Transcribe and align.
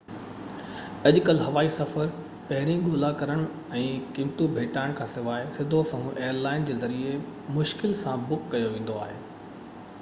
اڄ 1.09 1.17
ڪل 1.25 1.41
هوائي 1.47 1.67
سفر 1.73 2.07
پهرين 2.51 2.79
ڳولا 2.87 3.11
ڪرڻ 3.19 3.43
۽ 3.81 3.83
قيمتون 4.15 4.55
ڀيٽائڻ 4.57 4.95
کانسواءِ 5.01 5.43
سڌو 5.59 5.81
سنئون 5.91 6.17
ايئر 6.23 6.39
لائن 6.47 6.67
جي 6.71 6.77
ذريعي 6.85 7.13
مشڪل 7.59 7.93
سان 8.05 8.25
بڪ 8.33 8.49
ڪيو 8.55 8.73
ويندو 8.77 8.97
آهي 9.05 9.19